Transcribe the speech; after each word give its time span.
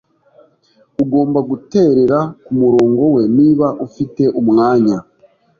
Ugomba 1.03 1.39
guterera 1.49 2.19
kumurongo 2.43 3.03
we 3.13 3.21
niba 3.37 3.67
ufite 3.87 4.23
umwanya. 4.41 4.97